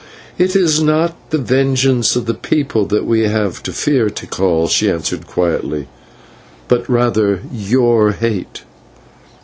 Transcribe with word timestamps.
"It 0.39 0.55
is 0.55 0.81
not 0.81 1.15
the 1.29 1.37
vengeance 1.37 2.15
of 2.15 2.25
the 2.25 2.33
people 2.33 2.87
that 2.87 3.05
we 3.05 3.27
have 3.27 3.61
to 3.61 3.71
fear, 3.71 4.09
Tikal," 4.09 4.67
she 4.67 4.89
answered 4.89 5.27
quietly, 5.27 5.87
"but 6.67 6.89
rather 6.89 7.41
your 7.53 8.13
hate." 8.13 8.63